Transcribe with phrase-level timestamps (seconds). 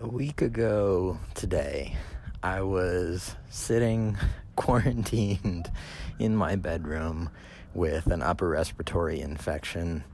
[0.00, 1.96] A week ago today,
[2.40, 4.16] I was sitting
[4.56, 5.72] quarantined
[6.20, 7.30] in my bedroom
[7.74, 10.04] with an upper respiratory infection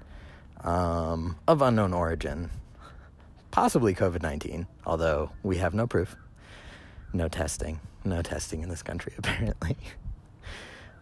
[0.62, 2.48] um, of unknown origin,
[3.50, 6.16] possibly COVID 19, although we have no proof.
[7.12, 7.78] No testing.
[8.06, 9.76] No testing in this country, apparently.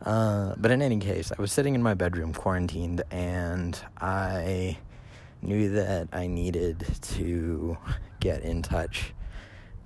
[0.04, 4.78] Uh, but in any case, I was sitting in my bedroom quarantined and I
[5.43, 7.77] knew that I needed to
[8.20, 9.12] get in touch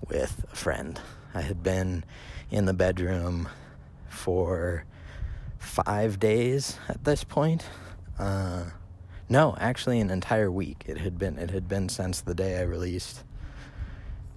[0.09, 1.01] with a friend.
[1.35, 2.05] I had been
[2.51, 3.49] in the bedroom
[4.09, 4.85] for
[5.59, 7.65] five days at this point.
[8.19, 8.65] Uh,
[9.29, 10.85] no, actually, an entire week.
[10.87, 11.39] It had been.
[11.39, 13.25] It had been since the day I released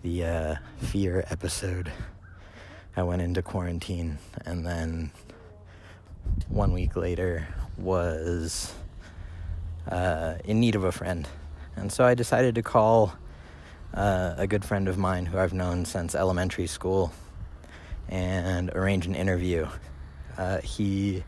[0.01, 1.91] the uh, fear episode.
[2.97, 5.11] I went into quarantine, and then
[6.47, 7.47] one week later
[7.77, 8.73] was
[9.87, 11.27] uh, in need of a friend.
[11.75, 13.13] And so I decided to call
[13.93, 17.13] uh, a good friend of mine who I've known since elementary school
[18.07, 19.67] and arrange an interview.
[20.37, 21.23] Uh, he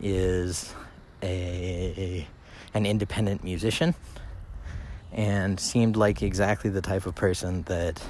[0.00, 0.74] is
[1.22, 2.26] a
[2.72, 3.94] an independent musician
[5.12, 8.00] and seemed like exactly the type of person that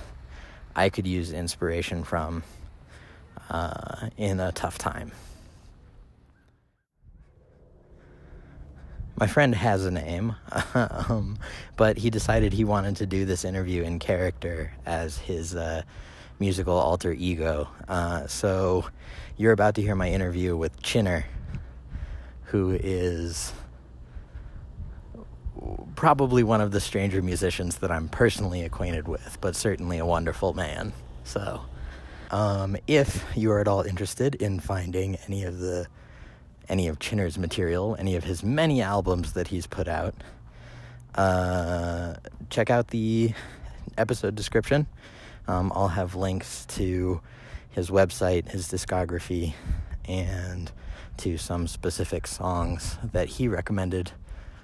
[0.77, 2.43] I could use inspiration from
[3.49, 5.13] uh, in a tough time.
[9.21, 10.35] My friend has a name,
[10.75, 11.39] um,
[11.77, 15.83] but he decided he wanted to do this interview in character as his uh,
[16.39, 17.69] musical alter ego.
[17.87, 18.87] Uh, so
[19.37, 21.25] you're about to hear my interview with Chiner,
[22.45, 23.53] who is
[25.97, 30.55] probably one of the stranger musicians that I'm personally acquainted with, but certainly a wonderful
[30.55, 30.95] man.
[31.25, 31.61] So,
[32.31, 35.89] um, if you are at all interested in finding any of the
[36.71, 40.15] any of Chiner's material, any of his many albums that he's put out,
[41.17, 42.15] uh,
[42.49, 43.35] check out the
[43.99, 44.87] episode description.
[45.49, 47.21] Um, I'll have links to
[47.71, 49.55] his website, his discography,
[50.07, 50.71] and
[51.19, 54.13] to some specific songs that he recommended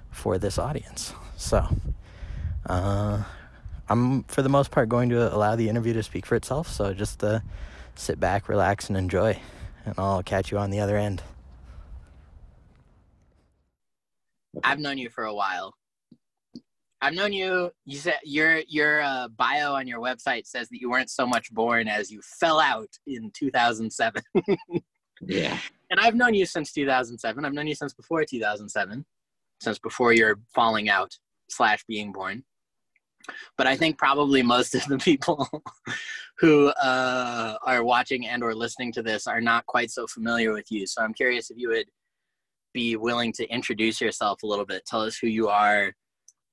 [0.09, 1.13] for this audience.
[1.35, 1.67] So,
[2.65, 3.23] uh,
[3.89, 6.69] I'm for the most part going to allow the interview to speak for itself.
[6.69, 7.39] So just uh,
[7.95, 9.39] sit back, relax, and enjoy.
[9.85, 11.21] And I'll catch you on the other end.
[14.63, 15.73] I've known you for a while.
[17.01, 17.71] I've known you.
[17.85, 21.51] You said your your uh, bio on your website says that you weren't so much
[21.53, 24.21] born as you fell out in 2007.
[25.21, 25.57] yeah.
[25.89, 27.45] And I've known you since 2007.
[27.45, 29.05] I've known you since before 2007,
[29.61, 31.15] since before your falling out
[31.49, 32.43] slash being born.
[33.57, 35.47] But I think probably most of the people
[36.39, 40.71] who uh, are watching and or listening to this are not quite so familiar with
[40.71, 40.87] you.
[40.87, 41.87] So I'm curious if you would
[42.77, 44.85] be willing to introduce yourself a little bit.
[44.85, 45.95] Tell us who you are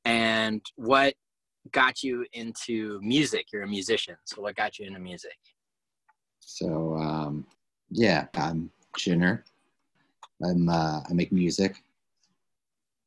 [0.06, 1.12] and what
[1.70, 3.48] got you into music.
[3.52, 5.36] You're a musician, so what got you into music?
[6.40, 7.46] So um,
[7.90, 9.42] yeah, I'm Chiner.
[10.42, 11.76] I'm uh, I make music.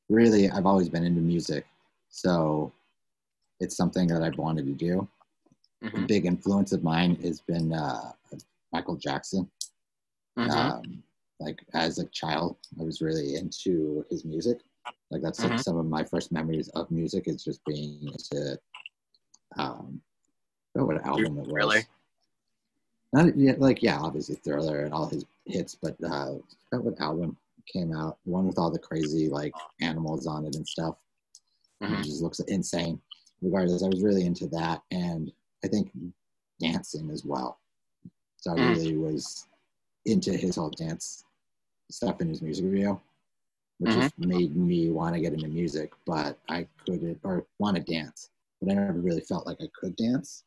[0.10, 1.66] Really, I've always been into music,
[2.10, 2.72] so
[3.60, 5.08] it's something that I've wanted to do.
[5.84, 6.04] Mm-hmm.
[6.04, 8.12] A big influence of mine has been uh,
[8.72, 9.50] Michael Jackson.
[10.38, 10.52] Mm-hmm.
[10.52, 11.04] Um,
[11.40, 14.62] like as a child, I was really into his music.
[15.12, 15.52] Like that's mm-hmm.
[15.52, 18.60] like some of my first memories of music is just being into
[19.58, 20.02] um
[20.78, 21.52] oh, what album it was.
[21.52, 21.82] Really?
[23.14, 26.36] Not yeah, like yeah, obviously Thriller and all his hits, but uh
[26.72, 27.38] what album
[27.72, 28.18] came out?
[28.24, 30.96] One with all the crazy like animals on it and stuff.
[31.84, 31.96] Mm-hmm.
[31.96, 33.00] It just looks insane.
[33.42, 35.32] Regardless, I was really into that and
[35.64, 35.92] I think
[36.60, 37.60] dancing as well.
[38.38, 38.70] So I mm.
[38.70, 39.48] really was
[40.06, 41.26] into his whole dance
[41.90, 43.02] stuff in his music video,
[43.80, 44.02] which mm-hmm.
[44.02, 48.30] just made me want to get into music, but I couldn't or want to dance,
[48.62, 50.44] but I never really felt like I could dance.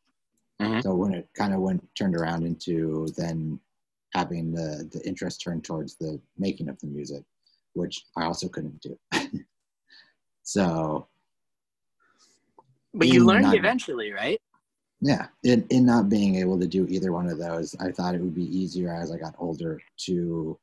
[0.60, 0.80] Mm-hmm.
[0.80, 3.58] So when it kind of went turned around into then
[4.14, 7.24] having the the interest turned towards the making of the music,
[7.74, 8.98] which I also couldn't do.
[10.42, 11.06] so
[12.92, 14.40] but you learned not, eventually, right?
[15.00, 18.20] Yeah, in, in not being able to do either one of those, I thought it
[18.20, 20.58] would be easier as I got older to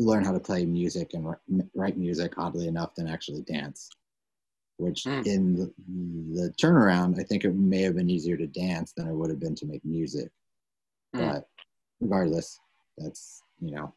[0.00, 1.34] learn how to play music and
[1.74, 3.90] write music, oddly enough, than actually dance.
[4.78, 5.26] Which mm.
[5.26, 5.72] in the,
[6.32, 9.38] the, turnaround, I think it may have been easier to dance than it would have
[9.38, 10.30] been to make music.
[11.14, 11.32] Mm.
[11.32, 11.48] But
[12.00, 12.58] regardless,
[12.96, 13.92] that's you know,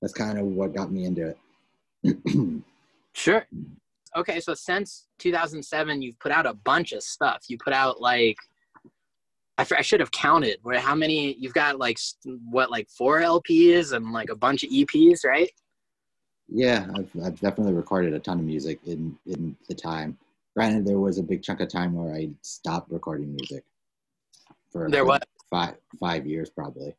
[0.00, 1.34] that's kind of what got me into
[2.02, 2.62] it.
[3.12, 3.46] sure.
[4.16, 7.44] Okay, so since 2007, you've put out a bunch of stuff.
[7.48, 8.38] You put out like
[9.58, 11.98] I, I should have counted where how many you've got like
[12.48, 15.50] what like four LPs and like a bunch of EPs, right?
[16.48, 20.16] Yeah, I've, I've definitely recorded a ton of music in in the time.
[20.56, 23.64] Granted, there was a big chunk of time where I stopped recording music
[24.70, 25.24] for There what?
[25.50, 26.94] five five years probably.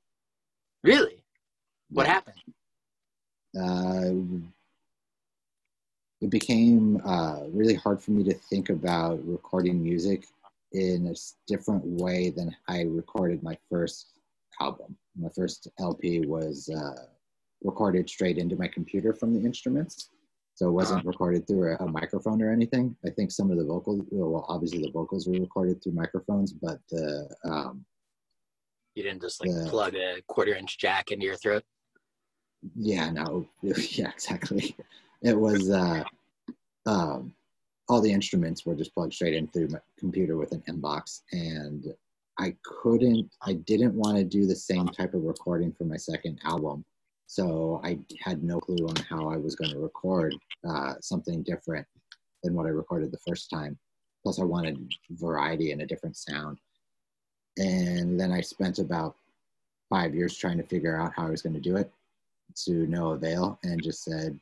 [0.84, 1.24] Really?
[1.90, 2.14] What Yeah.
[2.14, 2.38] happened?
[3.60, 4.46] uh,
[6.22, 10.26] it became uh, really hard for me to think about recording music
[10.74, 11.16] in a
[11.48, 14.20] different way than I recorded my first
[14.62, 14.96] album.
[15.18, 17.06] My first LP was uh,
[17.64, 20.10] recorded straight into my computer from the instruments.
[20.56, 22.96] So it wasn't recorded through a, a microphone or anything.
[23.06, 26.80] I think some of the vocals, well, obviously the vocals were recorded through microphones, but
[26.90, 27.86] the um,
[28.96, 29.70] You didn't just like Yeah.
[29.70, 31.64] plug a quarter inch jack into your throat.
[32.76, 34.76] Yeah, no, yeah, exactly.
[35.22, 36.04] It was uh,
[36.86, 37.34] um,
[37.90, 41.86] all the instruments were just plugged straight in through my computer with an inbox, and
[42.38, 46.40] I couldn't, I didn't want to do the same type of recording for my second
[46.46, 46.86] album,
[47.26, 50.36] so I had no clue on how I was going to record
[50.68, 51.86] uh, something different
[52.44, 53.78] than what I recorded the first time.
[54.24, 56.60] Plus, I wanted variety and a different sound,
[57.58, 59.16] and then I spent about
[59.90, 61.92] five years trying to figure out how I was going to do it
[62.66, 64.40] to no avail and just said,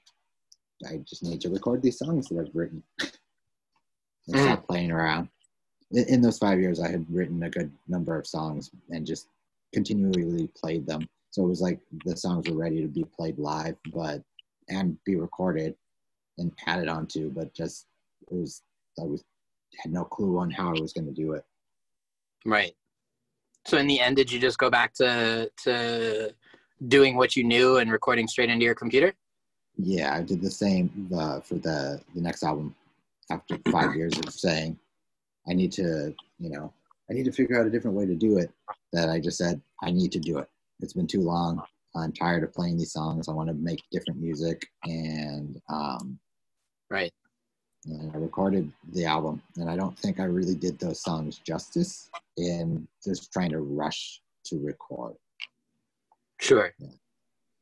[0.90, 2.84] I just need to record these songs that I've written
[4.28, 4.44] and Mm.
[4.44, 5.30] stop playing around.
[5.92, 9.28] In, in those five years, I had written a good number of songs and just
[9.74, 11.08] continually played them.
[11.32, 14.24] So it was like the songs were ready to be played live, but
[14.70, 15.76] and be recorded
[16.38, 17.88] and added onto, but just
[18.30, 18.62] it was
[19.00, 19.24] I was
[19.78, 21.46] had no clue on how I was going to do it.
[22.46, 22.74] Right.
[23.66, 26.34] So in the end, did you just go back to to
[26.88, 29.14] doing what you knew and recording straight into your computer?
[29.78, 32.76] Yeah, I did the same uh, for the the next album.
[33.30, 34.78] After five years of saying,
[35.50, 36.74] I need to, you know,
[37.10, 38.52] I need to figure out a different way to do it.
[38.94, 40.50] That I just said, I need to do it.
[40.80, 41.62] It's been too long.
[41.96, 43.28] I'm tired of playing these songs.
[43.28, 46.20] I want to make different music, and um,
[46.90, 47.12] Right.
[47.86, 49.42] and I recorded the album.
[49.58, 54.22] And I don't think I really did those songs justice in just trying to rush
[54.46, 55.16] to record.
[56.40, 56.74] Sure.
[56.78, 56.88] Yeah.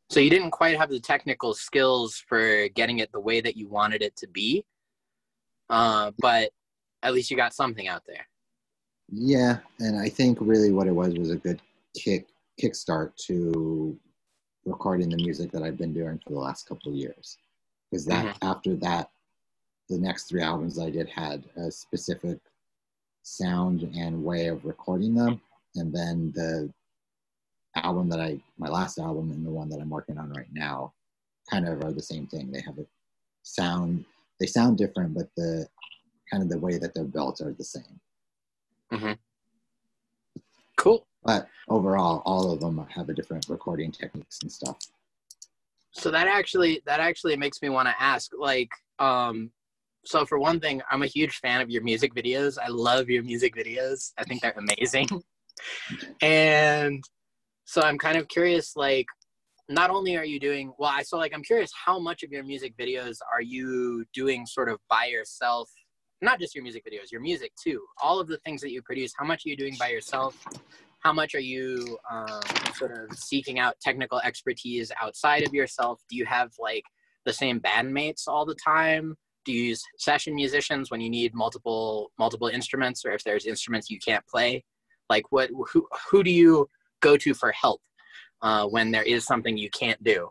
[0.10, 3.68] So you didn't quite have the technical skills for getting it the way that you
[3.68, 4.64] wanted it to be,
[5.70, 6.52] uh, but
[7.04, 8.28] at least you got something out there.
[9.12, 11.62] Yeah, and I think really what it was was a good
[11.96, 12.28] kick
[12.62, 13.98] kickstart to
[14.66, 17.38] recording the music that I've been doing for the last couple of years.
[17.92, 19.10] Because that after that,
[19.90, 22.40] the next three albums I did had a specific
[23.22, 25.42] sound and way of recording them,
[25.76, 26.72] and then the
[27.76, 30.94] album that I my last album and the one that I'm working on right now
[31.50, 32.52] kind of are the same thing.
[32.52, 32.86] They have a
[33.44, 34.06] sound
[34.40, 35.68] they sound different, but the
[36.32, 38.00] kind of the way that they're built are the same.
[40.78, 41.08] Cool.
[41.24, 44.78] but overall all of them have a different recording techniques and stuff
[45.94, 49.52] So that actually that actually makes me want to ask, like, um,
[50.06, 52.58] so for one thing, I'm a huge fan of your music videos.
[52.62, 54.12] I love your music videos.
[54.18, 55.08] I think they're amazing.
[56.22, 57.04] and
[57.66, 59.08] so I'm kind of curious, like,
[59.70, 62.44] not only are you doing well, I so like I'm curious how much of your
[62.44, 65.72] music videos are you doing sort of by yourself?
[66.22, 67.84] Not just your music videos, your music too.
[68.02, 70.38] All of the things that you produce, how much are you doing by yourself?
[71.00, 72.42] How much are you um,
[72.76, 76.02] sort of seeking out technical expertise outside of yourself?
[76.10, 76.84] Do you have like
[77.26, 79.16] the same bandmates all the time?
[79.46, 83.90] Do you use session musicians when you need multiple multiple instruments, or if there's instruments
[83.90, 84.64] you can't play?
[85.10, 85.50] Like what?
[85.72, 86.70] Who who do you
[87.02, 87.82] go to for help
[88.46, 90.30] uh, when there is something you can't do?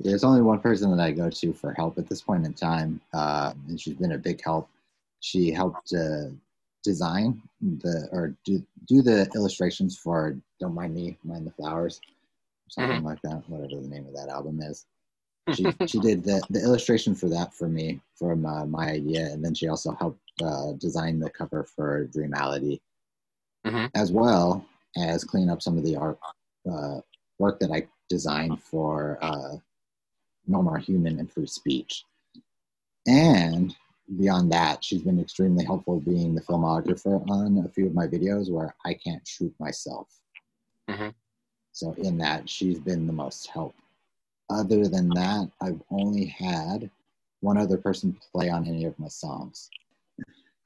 [0.00, 3.00] there's only one person that i go to for help at this point in time
[3.12, 4.68] uh, and she's been a big help
[5.20, 6.26] she helped uh,
[6.82, 12.00] design the or do, do the illustrations for don't mind me mind the flowers
[12.68, 14.84] something like that whatever the name of that album is
[15.54, 19.44] she, she did the, the illustration for that for me from uh, my idea and
[19.44, 22.80] then she also helped uh, design the cover for dreamality
[23.64, 23.90] Mhm.
[23.94, 24.66] as well
[24.96, 26.18] as clean up some of the art
[26.70, 27.00] uh,
[27.38, 29.56] work that i designed for uh,
[30.46, 32.04] no more human and free speech
[33.06, 33.74] and
[34.18, 38.50] beyond that she's been extremely helpful being the filmographer on a few of my videos
[38.50, 40.08] where i can't shoot myself
[40.88, 41.14] Mhm.
[41.72, 43.74] so in that she's been the most help
[44.50, 46.90] other than that, I've only had
[47.40, 49.70] one other person play on any of my songs.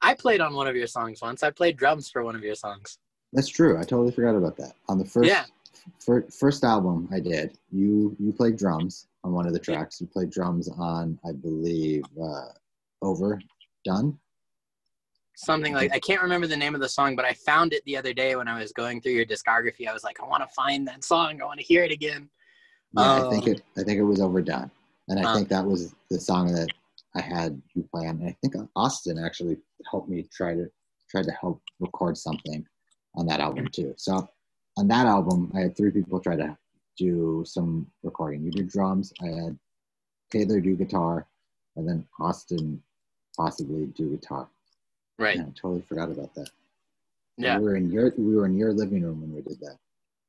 [0.01, 1.43] I played on one of your songs once.
[1.43, 2.99] I played drums for one of your songs.
[3.33, 3.77] That's true.
[3.77, 4.73] I totally forgot about that.
[4.87, 5.45] On the first Yeah.
[5.99, 9.99] Fir- first album I did, you you played drums on one of the tracks.
[10.01, 12.49] You played drums on, I believe, uh,
[13.01, 13.39] "Over
[13.85, 14.17] Done."
[15.35, 17.95] Something like I can't remember the name of the song, but I found it the
[17.95, 19.87] other day when I was going through your discography.
[19.87, 21.41] I was like, I want to find that song.
[21.41, 22.29] I want to hear it again.
[22.97, 23.51] Yeah, I think Oh.
[23.51, 23.61] it.
[23.77, 24.69] I think it was Overdone,
[25.07, 25.35] and I Uh.
[25.35, 26.67] think that was the song that
[27.15, 28.17] I had you play on.
[28.19, 29.57] And I think Austin actually
[29.89, 30.69] helped me try to
[31.09, 32.67] try to help record something
[33.15, 33.93] on that album too.
[33.97, 34.27] So
[34.79, 36.57] on that album, I had three people try to
[36.97, 38.43] do some recording.
[38.43, 39.13] You did drums.
[39.21, 39.59] I had
[40.31, 41.27] Taylor do guitar,
[41.75, 42.81] and then Austin
[43.35, 44.47] possibly do guitar.
[45.17, 45.35] Right.
[45.35, 46.49] Yeah, I totally forgot about that.
[47.37, 47.57] Yeah.
[47.57, 49.77] We were in your we were in your living room when we did that,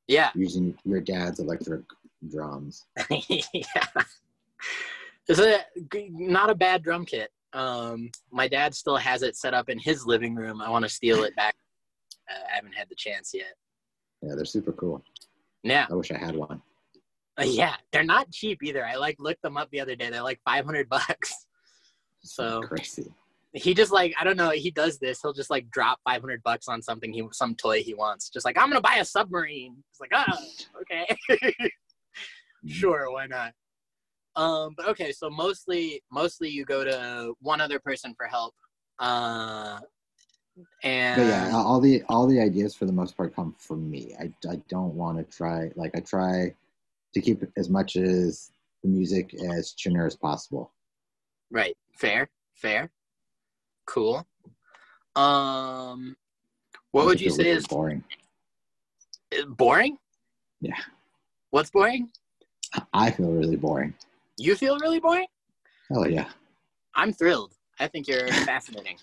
[0.08, 0.30] Yeah.
[0.34, 1.82] using your dad's electric
[2.28, 2.86] drums.
[3.10, 4.02] yeah.
[5.28, 5.64] It's a
[6.10, 7.30] not a bad drum kit.
[7.52, 10.60] Um, my dad still has it set up in his living room.
[10.60, 11.54] I want to steal it back.
[12.28, 13.54] Uh, I haven't had the chance yet.
[14.22, 15.02] Yeah, they're super cool.
[15.62, 16.62] Yeah, I wish I had one.
[17.38, 18.84] Uh, yeah, they're not cheap either.
[18.84, 20.10] I like looked them up the other day.
[20.10, 21.46] They're like 500 bucks.
[22.22, 23.12] So crazy.
[23.54, 24.50] he just like I don't know.
[24.50, 25.20] He does this.
[25.22, 28.28] He'll just like drop 500 bucks on something he some toy he wants.
[28.28, 29.76] Just like I'm gonna buy a submarine.
[29.90, 30.38] It's like ah
[30.82, 31.70] okay.
[32.66, 33.52] sure, why not?
[34.36, 38.54] Um, but okay, so mostly mostly you go to one other person for help.
[38.98, 39.78] Uh
[40.82, 44.14] and But yeah, all the all the ideas for the most part come from me.
[44.18, 46.54] I, I don't want to try like I try
[47.14, 48.52] to keep as much as
[48.82, 50.72] the music as Chiner as possible.
[51.50, 52.90] right, fair, fair.
[53.86, 54.26] Cool.
[55.16, 56.16] Um
[56.92, 58.02] what would you say is boring?
[59.48, 59.96] boring?
[60.60, 60.78] Yeah.
[61.50, 62.10] What's boring?
[62.92, 63.94] I feel really boring.
[64.36, 65.26] You feel really boring?
[65.92, 66.28] Oh yeah.
[66.94, 67.54] I'm thrilled.
[67.78, 68.96] I think you're fascinating.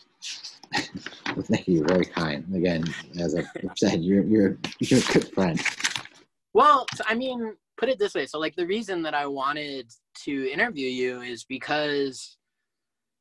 [1.43, 1.83] Thank you.
[1.83, 2.43] Very kind.
[2.55, 2.83] Again,
[3.19, 5.61] as I've said, you're you're you're a good friend.
[6.53, 8.25] Well, I mean, put it this way.
[8.25, 9.91] So, like, the reason that I wanted
[10.23, 12.37] to interview you is because,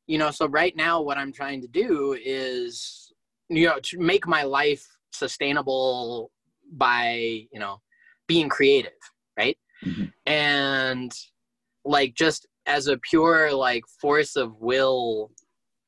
[0.07, 3.11] you know, so right now, what I'm trying to do is,
[3.49, 6.31] you know, to make my life sustainable
[6.71, 7.79] by, you know,
[8.27, 8.91] being creative,
[9.37, 9.57] right?
[9.85, 10.11] Mhm.
[10.25, 11.11] And,
[11.85, 15.31] like, just as a pure, like, force of will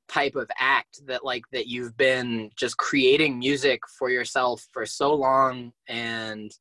[0.10, 5.14] type of act that like that you've been just creating music for yourself for so
[5.14, 6.52] long and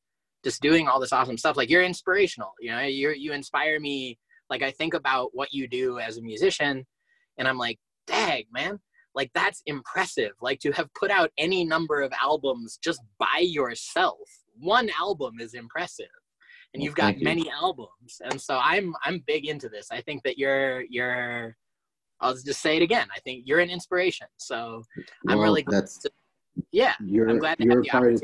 [0.44, 2.80] just doing all this awesome stuff like you're inspirational you know?
[2.80, 4.18] You you inspire me.
[4.50, 6.86] Like i think about what you do as a musician
[7.36, 8.78] and i'm like dang man
[9.18, 10.30] like that's impressive.
[10.40, 14.18] Like to have put out any number of albums just by yourself
[14.60, 16.06] one album is impressive
[16.72, 17.24] and you've got you.
[17.24, 18.20] many albums.
[18.22, 19.88] And so i'm i'm big into this.
[19.90, 21.56] I think that you're you're
[22.20, 24.82] i'll just say it again i think you're an inspiration so
[25.28, 26.12] I'm Well, really glad that's to-
[26.72, 28.22] yeah you're i'm glad to you're have the part of,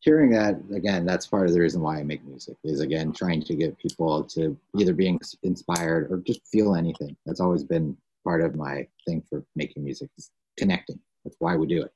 [0.00, 1.06] hearing that again.
[1.06, 2.56] That's part of the reason why I make music.
[2.62, 7.16] Is again trying to get people to either being inspired or just feel anything.
[7.24, 10.10] That's always been part of my thing for making music.
[10.18, 11.00] Is connecting.
[11.24, 11.92] That's why we do it.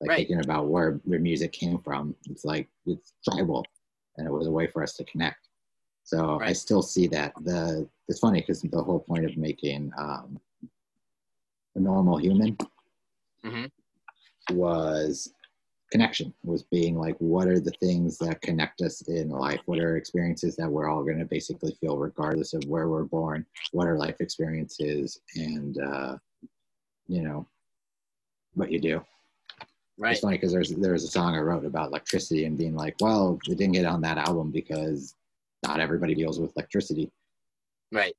[0.00, 0.16] Like Right.
[0.26, 2.16] thinking about where where music came from.
[2.30, 3.66] It's like it's tribal,
[4.16, 5.49] and it was a way for us to connect.
[6.10, 7.32] So I still see that.
[7.44, 10.40] The it's funny because the whole point of making um,
[11.76, 12.58] a normal human
[13.44, 13.70] Mhm.
[14.50, 15.32] was
[15.92, 19.60] connection was being like what are the things that connect us in life?
[19.66, 23.46] What are experiences that we're all going to basically feel regardless of where we're born?
[23.70, 25.20] What our life experiences?
[25.36, 26.18] And uh
[27.06, 27.46] you know
[28.54, 29.00] what you do.
[29.96, 30.12] Right.
[30.12, 33.38] it's funny because there's there's a song i wrote about electricity and being like well
[33.46, 35.14] it didn't get on that album because
[35.62, 37.10] not everybody deals with electricity.
[37.92, 38.14] Right.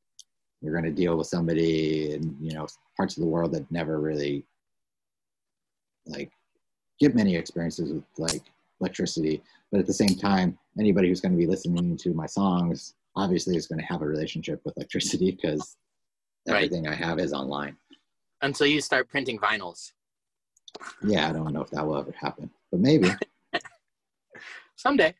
[0.62, 4.00] You're going to deal with somebody in you know parts of the world that never
[4.00, 4.46] really
[6.06, 6.32] like
[7.00, 8.42] get many experiences with like
[8.80, 9.42] electricity.
[9.72, 13.56] But at the same time anybody who's going to be listening to my songs obviously
[13.58, 15.78] is going to have a relationship with electricity because
[16.48, 16.56] Right.
[16.56, 17.78] everything i have is online.
[18.42, 19.92] Until you start printing vinyls.
[21.04, 23.10] Yeah i don't know if that will ever happen but maybe.
[24.76, 25.14] Someday.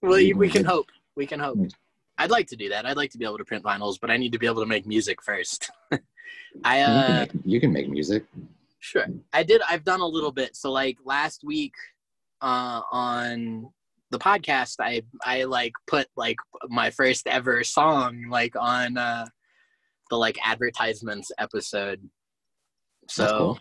[0.00, 0.52] Well you- we Mhm.
[0.52, 1.72] can hope we can hope Mm.
[2.18, 4.16] i'd like to do that i'd like to be able to print vinyls but i
[4.16, 5.70] need to be able to make music first
[6.64, 8.24] i you, uh can make, you can make music
[8.80, 9.06] Sure.
[9.32, 10.54] I did I've done a little bit.
[10.54, 11.72] So like last week
[12.42, 13.70] uh on
[14.10, 16.36] the podcast I I like put like
[16.68, 19.24] my first ever song like on uh
[20.10, 21.98] the like advertisements episode.
[23.08, 23.58] So cool.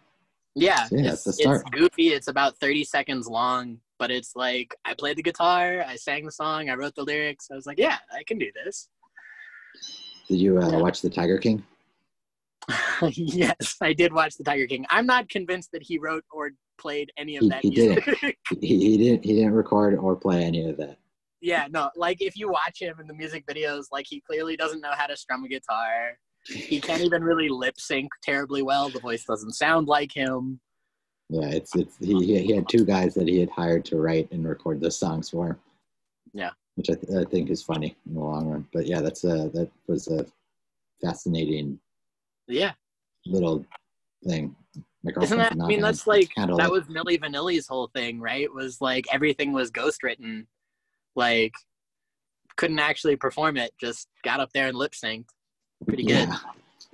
[0.55, 2.10] yeah, Yeah, it's, it's goofy.
[2.10, 6.31] It's about 30 seconds long, but it's like I played the guitar, I sang the
[6.31, 7.50] song, I wrote the lyrics.
[7.51, 8.89] I was like, yeah, I can do this.
[10.27, 11.63] did you uh, watch the tiger king
[13.12, 14.85] yes, I did watch the Tiger King.
[14.89, 18.05] I'm not convinced that he wrote or played any of He- that he music.
[18.62, 20.97] he, he didn't he didn't record or play any of that
[21.43, 24.79] yeah, no, like if you watch him in the music videos, like he clearly doesn't
[24.79, 26.17] know how to strum a guitar.
[26.47, 28.89] He can't even really lip sync terribly well.
[28.89, 30.62] The voice doesn't sound like him.
[31.33, 34.47] Yeah, it's it's he he had two guys that he had hired to write and
[34.47, 35.59] record the songs for him.
[36.31, 36.51] Yeah.
[36.75, 38.67] which I, th- I think is funny in the long run.
[38.71, 40.27] But yeah, that's a that was a
[41.01, 41.79] fascinating
[42.47, 42.73] Yeah,
[43.25, 43.65] little
[44.27, 44.55] thing.
[45.21, 45.53] Isn't that?
[45.53, 46.71] I mean, that's like that it.
[46.71, 48.47] was Milli Vanilli's whole thing, right?
[48.53, 50.45] Was like everything was ghostwritten,
[51.15, 51.53] like
[52.57, 55.29] couldn't actually perform it, just got up there and lip synced.
[55.87, 56.27] Pretty good.
[56.29, 56.37] Yeah.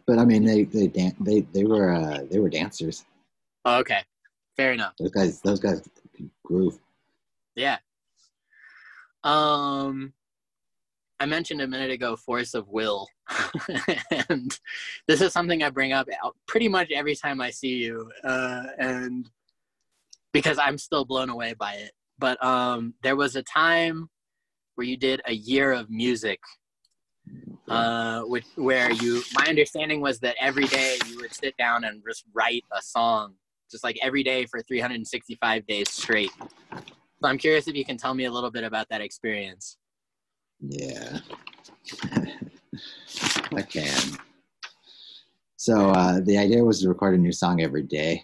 [0.07, 3.03] But I mean, they they dan- they they were uh, they were dancers.
[3.65, 3.99] Oh, okay,
[4.59, 4.93] fair enough.
[4.99, 5.81] Those guys those guys
[6.43, 6.77] groove.
[7.55, 7.77] Yeah.
[9.23, 10.13] Um,
[11.19, 13.07] I mentioned a minute ago force of will,
[14.29, 14.57] and
[15.07, 16.07] this is something I bring up
[16.45, 19.29] pretty much every time I see you, uh, and
[20.33, 21.91] because I'm still blown away by it.
[22.17, 24.09] But um, there was a time
[24.75, 26.39] where you did a year of music,
[27.69, 29.21] uh, which where you.
[29.33, 33.35] My understanding was that every day you would sit down and just write a song,
[33.69, 36.31] just like every day for 365 days straight.
[37.21, 39.77] So I'm curious if you can tell me a little bit about that experience.
[40.61, 41.19] Yeah.
[43.55, 44.17] I can.
[45.57, 48.23] So uh, the idea was to record a new song every day,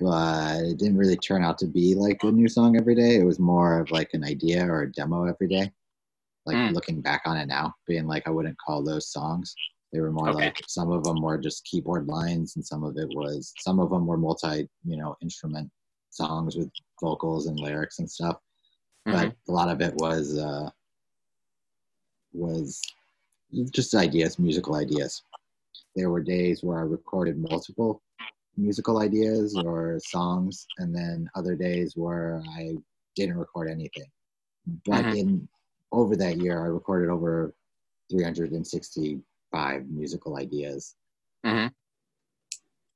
[0.00, 3.16] but it didn't really turn out to be like a new song every day.
[3.16, 5.70] It was more of like an idea or a demo every day.
[6.46, 6.72] Like Mm.
[6.72, 9.54] looking back on it now, being like, I wouldn't call those songs.
[9.92, 10.46] They were more Okay.
[10.46, 13.90] like some of them were just keyboard lines, and some of it was some of
[13.90, 15.70] them were multi, you know, instrument
[16.10, 16.70] songs with
[17.00, 18.38] vocals and lyrics and stuff.
[19.04, 20.70] But a lot of it was uh,
[22.32, 22.80] was
[23.70, 25.22] just ideas, musical ideas.
[25.94, 28.02] There were days where I recorded multiple
[28.56, 32.76] musical ideas or songs, and then other days where I
[33.14, 34.10] didn't record anything.
[34.86, 35.16] But Mhm.
[35.18, 35.48] in
[35.90, 37.54] over that year, I recorded over
[39.52, 40.94] 365 musical ideas.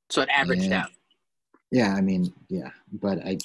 [0.09, 0.83] So it averaged Yeah.
[0.83, 0.89] out.
[1.71, 3.37] Yeah, I mean, yeah, but I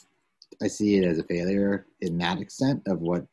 [0.62, 3.26] I see it as a failure in that extent of what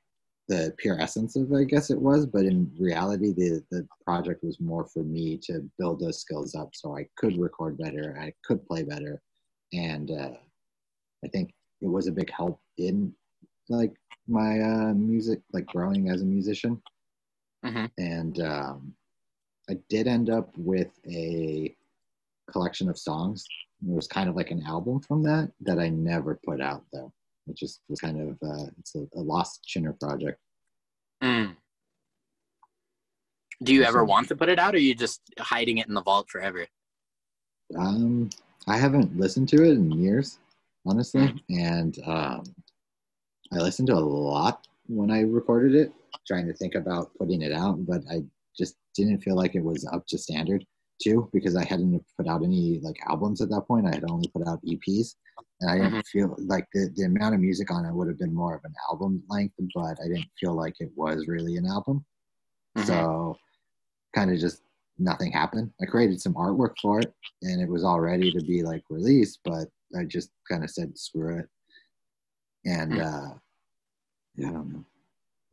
[0.48, 4.60] the pure essence of I guess it was, but in reality the the project was
[4.60, 8.66] more for me to build those skills up so I could record better, I could
[8.66, 9.22] play better,
[9.74, 10.38] and uh,
[11.24, 13.14] I think it was a big help in
[13.70, 13.94] like
[14.28, 16.82] my uh, music, like growing as a musician,
[17.64, 17.92] Mhm.
[18.00, 18.96] and um,
[19.70, 21.76] I did end up with a
[22.52, 23.46] collection of songs
[23.88, 27.14] it was kind of like an album from that that I never put out though,
[27.46, 30.40] which is was kind of uh, it's a, a lost Chiner project.
[31.24, 31.56] Mm.
[33.64, 35.94] Do you ever want to put it out, or are you just hiding it in
[35.94, 36.66] the vault forever?
[37.78, 38.30] Um,
[38.68, 40.40] I haven't listened to it in years,
[40.86, 42.44] honestly, and um,
[43.54, 45.94] I listened to a lot when I recorded it,
[46.26, 48.24] trying to think about putting it out, but I
[48.60, 50.64] just didn't feel like it was up to standard
[51.02, 53.88] too because I hadn't put out any like albums at that point.
[53.88, 55.16] I had only put out EPs,
[55.62, 58.34] and I didn't feel like the the amount of music on it would have been
[58.34, 62.06] more of an album length, but I didn't feel like it was really an album.
[62.78, 62.86] Mhm.
[62.86, 63.38] So
[64.14, 64.62] kind of just
[64.98, 65.72] nothing happened.
[65.82, 69.40] I created some artwork for it and it was all ready to be like released,
[69.46, 71.48] but I just kind of said screw it.
[72.66, 73.00] And Hmm.
[73.00, 73.34] uh
[74.36, 74.86] yeah, I don't know.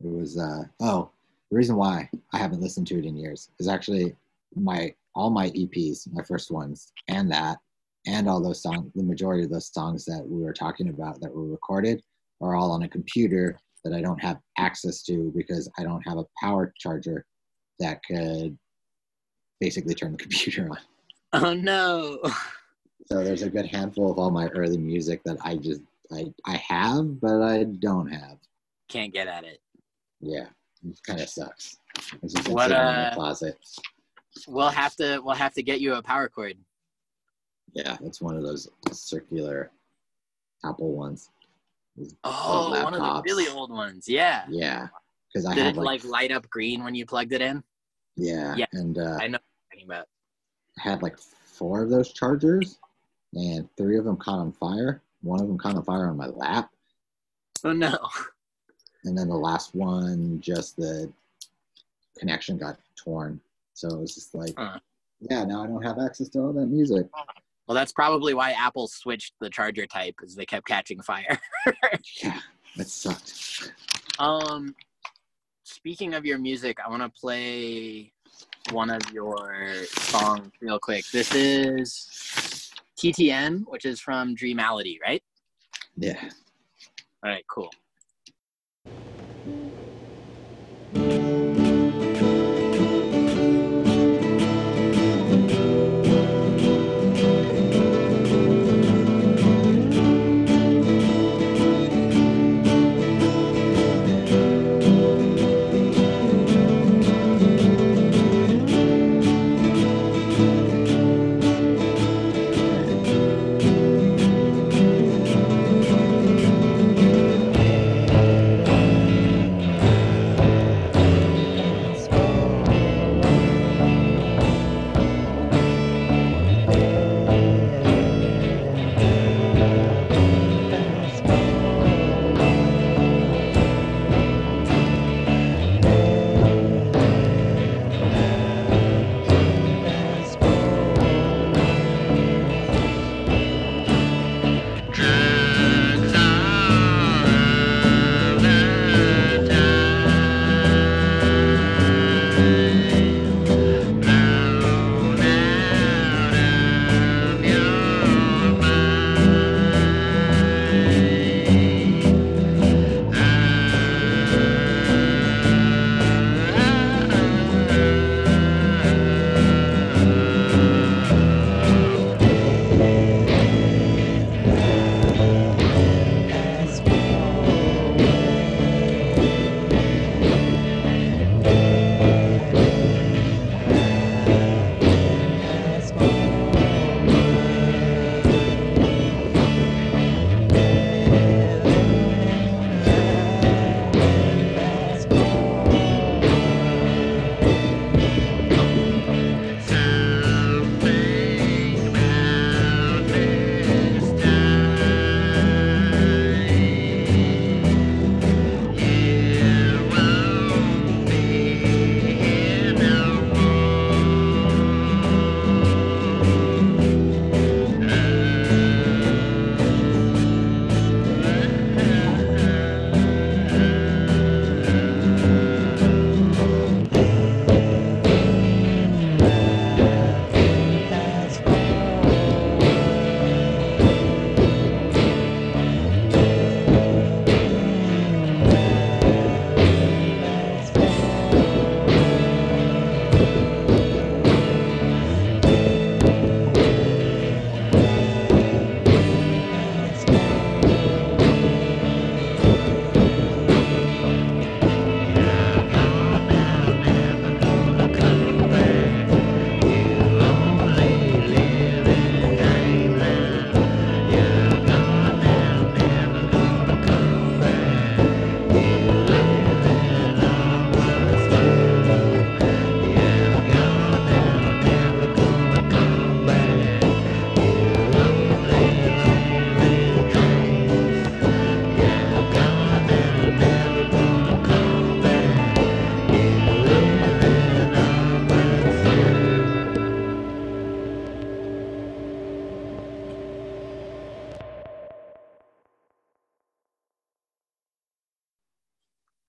[0.01, 1.11] It was uh oh,
[1.49, 4.15] the reason why I haven't listened to it in years is actually
[4.55, 7.57] my all my EPs, my first ones, and that,
[8.05, 11.33] and all those songs, the majority of those songs that we were talking about that
[11.33, 12.03] were recorded
[12.39, 16.17] are all on a computer that I don't have access to because I don't have
[16.17, 17.25] a power charger
[17.79, 18.57] that could
[19.59, 20.77] basically turn the computer on.
[21.33, 22.19] Oh no!
[23.07, 25.81] So there's a good handful of all my early music that I just
[26.11, 28.37] I I have, but I don't have.
[28.87, 29.61] Can't get at it.
[30.21, 30.47] Yeah,
[31.05, 31.77] kind of sucks.
[32.23, 33.57] It's just What, sitting in uh, the closet.
[34.47, 35.19] We'll have to.
[35.23, 36.57] We'll have to get you a power cord.
[37.73, 39.71] Yeah, it's one of those circular
[40.63, 41.29] Apple ones.
[42.23, 44.07] Oh, one of the really old ones.
[44.07, 44.45] Yeah.
[44.49, 44.87] Yeah,
[45.33, 47.63] because I Did had it like, like light up green when you plugged it in?
[48.15, 48.65] yeah, Yeah.
[48.73, 50.07] and uh, I know what you're talking about.
[50.79, 52.77] I had like four of those chargers,
[53.33, 55.01] and three of them caught on fire.
[55.21, 56.69] One of them caught on fire on my lap,
[57.63, 57.97] Oh no!
[59.03, 61.11] And then the last one just the
[62.17, 63.39] connection got torn.
[63.73, 64.79] So it was just like, Huh.
[65.29, 67.07] yeah, now I don't have access to all that music.
[67.67, 71.39] Well, that's probably why Apple switched the charger type, because they kept catching fire.
[72.23, 72.39] Yeah,
[72.77, 73.71] that sucked.
[74.19, 74.73] Um,
[75.63, 78.13] speaking of your music, I want to play
[78.71, 81.05] one of your songs real quick.
[81.11, 85.21] This is TTN, which is from Dreamality, right?
[85.97, 86.19] Yeah.
[87.23, 87.69] All right, cool.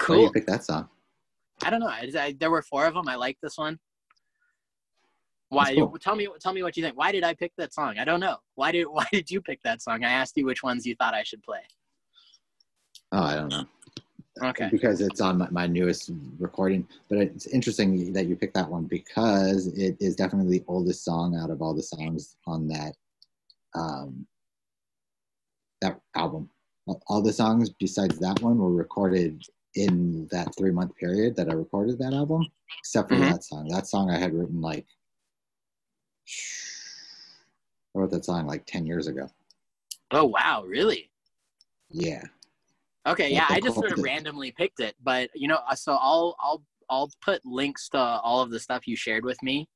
[0.09, 0.89] Why do you pick that song?
[1.65, 1.89] I don't know.
[1.89, 3.09] I, I, there were four of them.
[3.09, 3.79] I like this one.
[5.51, 5.75] Why?
[5.75, 5.97] Cool.
[6.01, 6.29] Tell me.
[6.41, 6.97] Tell me what you think.
[6.97, 7.99] Why did I pick that song?
[7.99, 8.37] I don't know.
[8.55, 10.05] Why did Why did you pick that song?
[10.05, 11.61] I asked you which ones you thought I should play.
[13.13, 13.65] Oh, I don't know.
[14.43, 14.69] Okay.
[14.71, 16.87] Because it's on my, my newest recording.
[17.09, 21.37] But it's interesting that you picked that one because it is definitely the oldest song
[21.37, 22.95] out of all the songs on that
[23.75, 24.27] um,
[25.81, 26.51] that album.
[27.07, 29.43] All the songs besides that one were recorded
[29.75, 32.47] in that three month period that I recorded that album,
[32.81, 33.31] except for Mhm.
[33.33, 33.69] that song.
[33.69, 34.87] That song I had written like
[37.95, 39.29] I wrote that song like ten years ago.
[40.11, 40.65] Oh wow!
[40.65, 41.11] Really?
[41.91, 42.23] Yeah.
[43.07, 43.31] Okay.
[43.31, 43.57] Yeah, Yeah.
[43.57, 46.63] I just sort of it- randomly picked it, but you know, uh, so I'll I'll
[46.91, 49.69] I'll put links to all of the stuff you shared with me,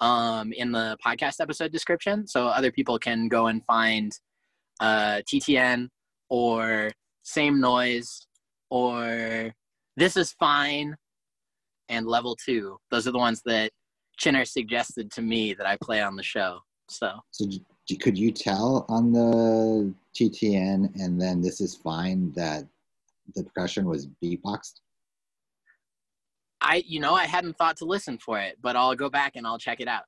[0.00, 4.12] um, in the podcast episode description, so other people can go and find,
[4.80, 5.88] uh, TTN
[6.28, 6.90] or
[7.22, 8.26] Same Noise
[8.70, 9.54] or
[9.96, 10.96] This Is Fine,
[11.90, 12.78] and Level Two.
[12.90, 13.72] Those are the ones that
[14.18, 16.60] Chiner suggested to me that I play on the show.
[16.88, 17.46] So So
[18.00, 22.66] could you tell on the TTN and then this is fine that
[23.34, 24.80] the percussion was beatboxed?
[26.60, 29.46] I, you know, I hadn't thought to listen for it, but I'll go back and
[29.46, 30.04] I'll check it out.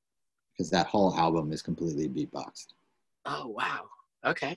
[0.52, 2.68] Because that whole album is completely beatboxed.
[3.24, 3.84] Oh wow.
[4.24, 4.56] Okay.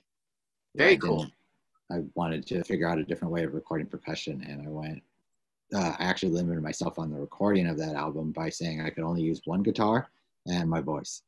[0.74, 1.26] Very cool.
[1.90, 5.02] I wanted to figure out a different way of recording percussion, and I went.
[5.74, 9.02] Uh, I actually limited myself on the recording of that album by saying I could
[9.02, 10.08] only use one guitar
[10.46, 11.22] and my voice.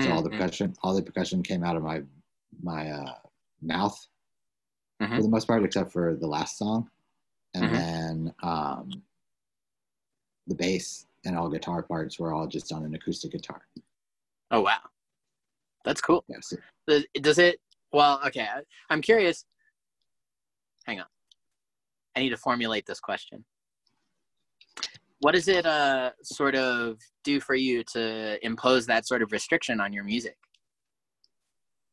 [0.00, 0.38] So all the Mm, mm.
[0.38, 2.02] percussion, all the percussion came out of my
[2.62, 3.14] my uh,
[3.60, 4.06] mouth
[5.00, 5.16] Mhm.
[5.16, 6.90] for the most part, except for the last song,
[7.54, 7.70] and Mhm.
[7.70, 9.02] then um,
[10.46, 13.66] the bass and all guitar parts were all just on an acoustic guitar.
[14.50, 14.80] Oh wow.
[15.84, 16.24] That's cool.
[16.28, 16.56] Yeah, so
[17.14, 17.60] does it?
[17.92, 18.48] Well, okay.
[18.88, 19.44] I'm curious.
[20.86, 21.06] Hang on.
[22.16, 23.44] I need to formulate this question.
[25.20, 29.80] What does it uh sort of do for you to impose that sort of restriction
[29.80, 30.36] on your music?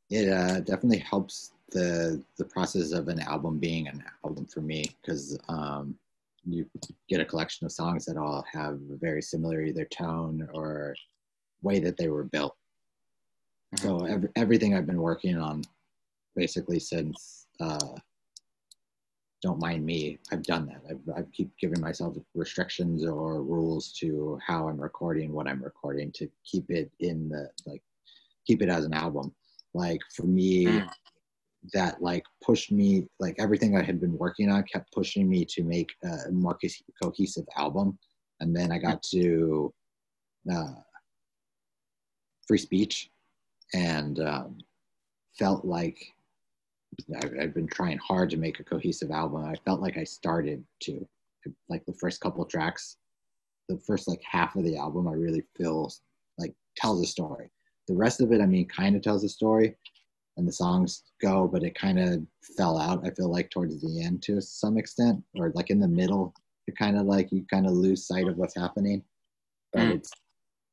[0.09, 4.83] it uh, definitely helps the the process of an album being an album for me
[5.01, 5.95] because um,
[6.45, 6.65] you
[7.07, 10.95] get a collection of songs that all have a very similar either tone or
[11.61, 12.55] way that they were built.
[13.75, 15.61] So every, everything I've been working on,
[16.35, 17.95] basically since uh,
[19.41, 20.81] "Don't Mind Me," I've done that.
[20.89, 26.11] I've, I keep giving myself restrictions or rules to how I'm recording, what I'm recording,
[26.13, 27.81] to keep it in the like,
[28.45, 29.33] keep it as an album.
[29.73, 30.89] Like for me, Mm.
[31.73, 35.63] that like pushed me like everything I had been working on kept pushing me to
[35.63, 37.99] make a more co- cohesive album,
[38.39, 39.73] and then I got to
[40.51, 40.73] uh,
[42.47, 43.11] free speech
[43.73, 44.57] and um,
[45.37, 45.99] felt like
[47.15, 49.45] I've, I've been trying hard to make a cohesive album.
[49.45, 51.07] I felt like I started to
[51.69, 52.97] like the first couple tracks,
[53.67, 55.07] the first like half of the album.
[55.07, 55.91] I really feel
[56.37, 57.49] like tells a story.
[57.87, 59.75] The rest of it, I mean, kind of tells a story,
[60.37, 62.21] and the songs go, but it kind of
[62.55, 63.05] fell out.
[63.05, 66.33] I feel like towards the end to some extent, or like in the middle,
[66.67, 69.03] you're kind of like you kind of lose sight of what's happening.
[69.73, 69.95] But Mm.
[69.95, 70.11] it's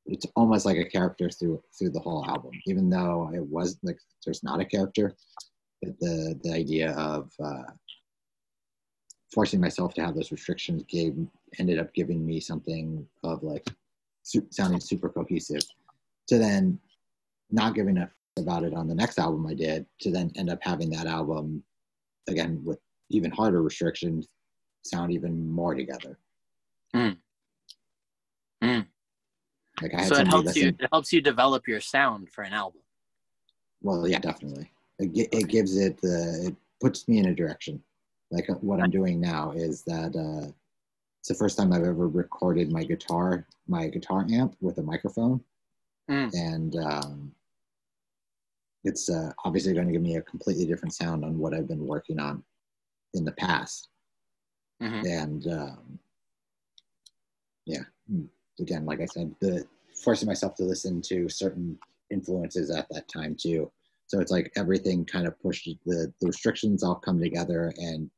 [0.09, 3.99] it's almost like a character through through the whole album, even though it was like
[4.25, 5.15] there's not a character.
[5.83, 7.63] The the idea of uh,
[9.33, 11.17] forcing myself to have those restrictions gave
[11.59, 13.67] ended up giving me something of like
[14.23, 15.63] su- sounding super cohesive.
[16.29, 16.79] To then
[17.51, 20.51] not giving a f- about it on the next album I did, to then end
[20.51, 21.63] up having that album
[22.29, 24.29] again with even harder restrictions
[24.85, 26.19] sound even more together.
[26.95, 27.17] Mm.
[28.63, 28.87] Mm.
[29.83, 30.69] Like So it helps you.
[30.69, 32.81] It helps you develop your sound for an album.
[33.83, 34.71] Well, yeah, definitely.
[34.99, 37.83] It, it gives it the it puts me in a direction.
[38.31, 40.51] Like uh, what I'm doing now is that uh,
[41.21, 45.41] it's the first time I've ever recorded my guitar, my guitar amp with a microphone,
[46.09, 46.31] Mm.
[46.35, 47.35] and um,
[48.85, 51.85] it's uh, obviously going to give me a completely different sound on what I've been
[51.85, 52.45] working on
[53.15, 53.89] in the past.
[54.81, 55.05] Mhm.
[55.05, 55.99] And um,
[57.65, 58.29] yeah, mm,
[58.61, 59.67] again, like I said, the
[60.05, 61.77] forcing myself to listen to certain
[62.11, 63.73] influences at that time too.
[64.09, 68.11] So it's like everything kind of pushed the, the restrictions all come together and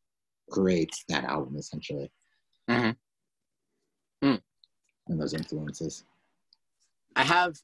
[0.51, 2.11] creates that album essentially.
[2.69, 2.97] Mhm.
[4.23, 4.43] Mm.
[5.07, 6.05] And those influences.
[7.17, 7.57] I have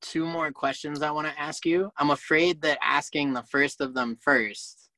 [0.00, 1.90] two more questions I want to ask you.
[1.98, 4.88] I'm afraid that asking the first of them first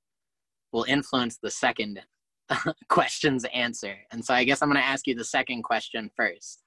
[0.72, 2.00] will influence the second
[2.88, 3.96] question's answer.
[4.10, 6.62] And so I guess I'm going to ask you the second question first.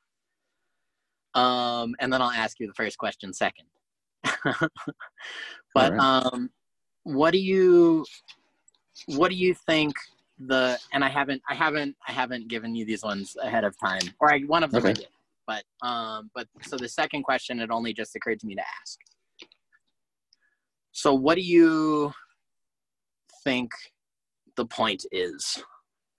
[1.34, 3.68] Um, and then I'll ask you the first question second.
[5.74, 6.00] but Alright.
[6.00, 6.50] um,
[7.04, 8.06] what do you
[9.08, 9.94] what do you think
[10.48, 14.02] the and I haven't I haven't I haven't given you these ones ahead of time,
[14.20, 15.08] or I, one of them I did.
[15.48, 19.00] But um, but so the second question it only just occurred to me to ask.
[20.92, 22.12] So what do you
[23.44, 23.72] think
[24.56, 25.64] the point is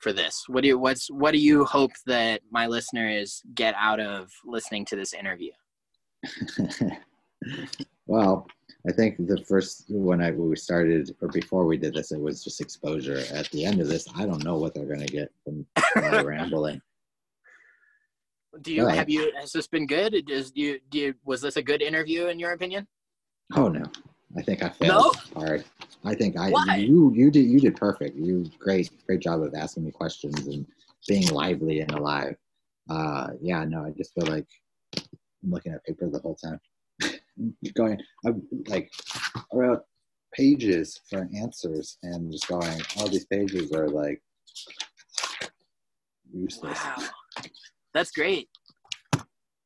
[0.01, 0.45] for this?
[0.49, 4.85] What do you what's what do you hope that my listeners get out of listening
[4.87, 5.53] to this interview?
[8.07, 8.47] well,
[8.89, 12.21] I think the first when I when we started or before we did this, it
[12.21, 13.23] was just exposure.
[13.33, 16.81] At the end of this, I don't know what they're gonna get from my rambling.
[18.61, 20.27] Do you have you has this been good?
[20.27, 22.87] Does do you, do you was this a good interview in your opinion?
[23.55, 23.85] Oh no,
[24.37, 25.41] I think I failed no?
[25.41, 25.65] hard.
[26.05, 26.77] I think I Why?
[26.77, 28.17] you you did you did perfect.
[28.17, 30.67] You great great job of asking me questions and
[31.07, 32.37] being lively and alive.
[32.91, 34.47] Uh, yeah, no, I just feel like
[34.97, 36.61] I'm looking at paper the whole time.
[37.75, 38.91] Going, I'm like
[39.37, 39.83] I wrote
[40.33, 42.81] pages for answers and just going.
[42.99, 44.23] All these pages are like
[46.33, 46.79] useless.
[46.83, 47.09] Wow,
[47.95, 48.49] that's great.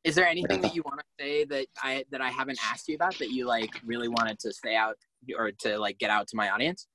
[0.04, 2.94] Is there anything that you want to say that I that I haven't asked you
[2.94, 4.96] about that you like really wanted to say out
[5.36, 6.86] or to like get out to my audience?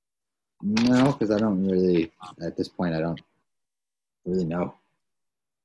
[0.62, 2.10] No, because I don't really
[2.42, 3.20] at this point I don't
[4.24, 4.74] really know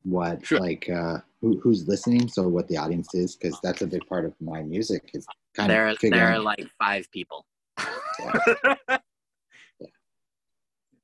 [0.03, 0.59] what Sure.
[0.59, 4.26] like uh who, who's listening, so what the audience is, because that's a big part
[4.26, 7.45] of my music is kind There, of there are like five people.
[8.19, 8.97] Yeah,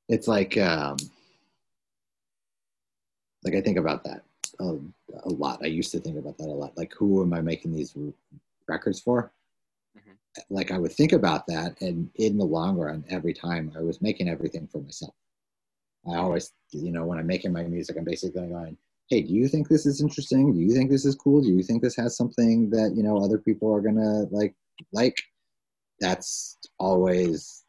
[0.08, 0.96] it's like um
[3.44, 4.24] like I think about that
[4.60, 4.76] a,
[5.22, 5.60] a lot.
[5.62, 6.76] I used to think about that a lot.
[6.76, 7.96] Like who am I making these
[8.66, 9.32] records for?
[9.96, 10.16] Mhm.
[10.50, 14.02] Like I would think about that, and in the long run, every time I was
[14.02, 15.14] making everything for myself.
[16.06, 18.76] I always, you know, when I'm making my music, I'm basically going,
[19.08, 20.52] "Hey, do you think this is interesting?
[20.54, 21.42] Do you think this is cool?
[21.42, 24.54] Do you think this has something that you know other people are gonna like
[24.92, 25.16] like?"
[26.00, 27.64] That's always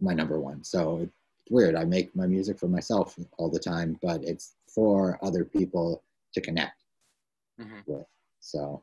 [0.00, 0.64] my number one.
[0.64, 1.12] So it's
[1.50, 1.74] weird.
[1.74, 6.40] I make my music for myself all the time, but it's for other people to
[6.40, 6.84] connect
[7.58, 7.86] Mhm.
[7.86, 8.06] with.
[8.40, 8.82] So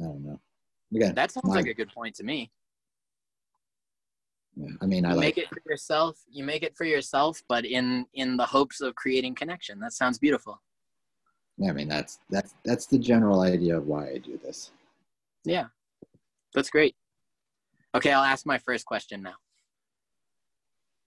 [0.00, 0.40] I don't know.
[0.94, 2.50] Again, That sounds my- like a good point to me.
[4.56, 6.22] yeah, I mean, I You like make it for yourself.
[6.30, 9.80] You make it for yourself, but in in the hopes of creating connection.
[9.80, 10.62] That sounds beautiful.
[11.66, 14.70] I mean that's that's that's the general idea of why I do this.
[15.44, 15.66] Yeah,
[16.54, 16.94] that's great.
[17.94, 19.34] Okay, I'll ask my first question now.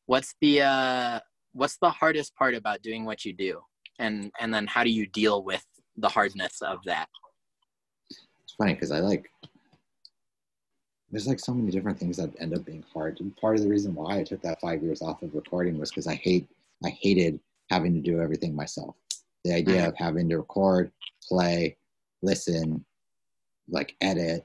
[0.06, 1.20] What's the uh,
[1.54, 3.62] what's the hardest part about doing what you do,
[4.00, 5.66] and and then how do you deal with
[5.98, 7.08] the hardness of that?
[8.10, 9.30] It's funny because I like
[11.12, 13.20] there's like so many different things that end up being hard.
[13.20, 15.90] And part of the reason why I took that five years off of recording was
[15.90, 16.48] because I hate
[16.84, 17.40] I hated
[17.72, 18.96] having to do everything myself.
[19.46, 19.90] The idea mm-hmm.
[19.90, 20.92] of having to record,
[21.26, 21.78] play,
[22.22, 22.84] listen,
[23.70, 24.44] like edit,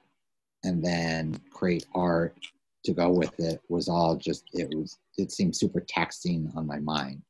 [0.62, 2.36] and then create art
[2.84, 6.78] to go with it was all just it was it seemed super taxing on my
[6.78, 7.22] mind.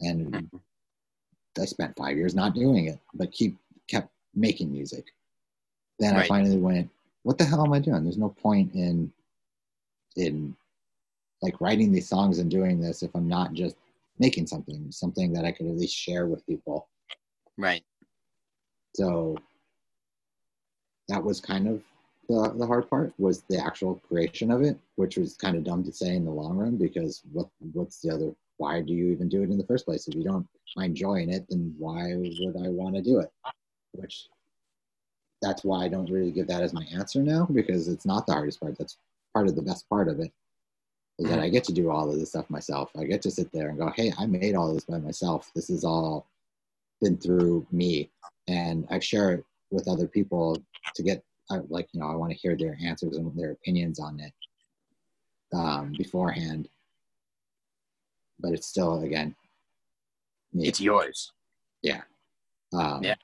[0.00, 0.56] And mm-hmm.
[1.60, 3.56] I spent five years not doing it, but keep
[3.88, 5.06] kept making music.
[5.98, 6.90] Then I finally went,
[7.22, 8.02] what the hell am I doing?
[8.02, 9.12] There's no point in
[10.16, 10.56] in
[11.40, 13.76] like writing these songs and doing this if I'm not just
[14.18, 16.88] making something, something that I could at least share with people.
[17.58, 17.84] Right.
[18.94, 19.36] So
[21.08, 21.82] that was kind of
[22.28, 25.84] the, the hard part was the actual creation of it, which was kind of dumb
[25.84, 29.28] to say in the long run because what what's the other why do you even
[29.28, 30.06] do it in the first place?
[30.06, 33.30] If you don't find joy in it, then why would I want to do it?
[33.92, 34.28] Which
[35.40, 38.32] that's why I don't really give that as my answer now because it's not the
[38.32, 38.78] hardest part.
[38.78, 38.96] That's
[39.34, 40.30] part of the best part of it
[41.18, 41.42] is that mm-hmm.
[41.42, 42.90] I get to do all of this stuff myself.
[42.96, 45.50] I get to sit there and go, hey, I made all this by myself.
[45.54, 46.26] This is all
[47.02, 48.10] been through me,
[48.48, 50.62] and I share it with other people
[50.94, 53.98] to get I, like you know I want to hear their answers and their opinions
[53.98, 54.32] on it
[55.54, 56.68] um, beforehand.
[58.40, 59.34] But it's still again,
[60.52, 60.68] me.
[60.68, 61.32] It's yours.
[62.72, 63.14] Um, Yeah.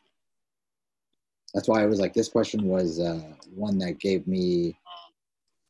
[1.54, 3.22] That's why I was like, this question was uh,
[3.54, 4.78] one that gave me,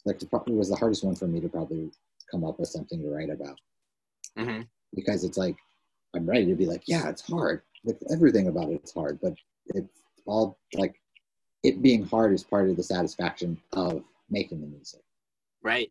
[0.05, 1.91] like, it probably was the hardest one for me to probably
[2.31, 3.59] come up with something to write about
[4.37, 4.63] hmm
[4.95, 5.57] because it's like,
[6.15, 7.63] I'm ready to be like, yeah, it's hard.
[7.85, 9.35] Like, everything about it's hard, but
[9.67, 11.01] it's all like,
[11.63, 15.01] it being hard is part of the satisfaction of making the music.
[15.63, 15.91] Right.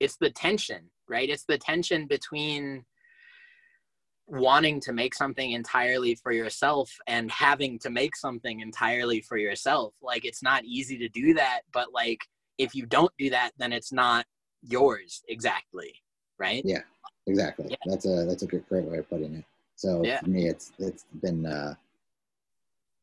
[0.00, 1.28] It's the tension, right?
[1.28, 2.84] It's the tension between
[4.26, 9.94] wanting to make something entirely for yourself and having to make something entirely for yourself.
[10.02, 12.20] Like it's not easy to do that, but like
[12.58, 14.26] if you don't do that, then it's not
[14.62, 15.94] yours exactly,
[16.38, 16.62] right?
[16.64, 16.80] Yeah.
[17.26, 17.68] Exactly.
[17.70, 17.76] Yeah.
[17.86, 19.44] That's a that's a good great way of putting it.
[19.76, 20.20] So Yeah.
[20.20, 21.74] for me, it's it's been uh,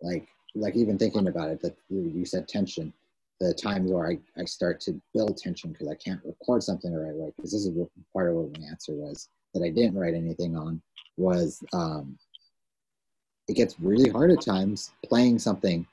[0.01, 1.61] like like even thinking about it.
[1.61, 2.93] That you said tension.
[3.39, 6.99] The times where I, I start to build tension because I can't record something the
[6.99, 7.33] right way.
[7.35, 10.55] Because this is what part of what my answer was that I didn't write anything
[10.55, 10.79] on
[11.17, 12.17] was um,
[13.47, 15.85] it gets really hard at times playing something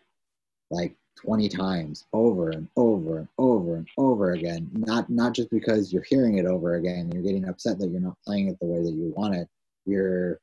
[0.70, 5.92] like 20 times over and over and over and over again not not just because
[5.92, 8.82] you're hearing it over again you're getting upset that you're not playing it the way
[8.82, 9.48] that you want it
[9.86, 10.38] your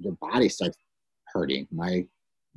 [0.00, 0.76] your body starts
[1.32, 1.66] hurting.
[1.70, 2.06] My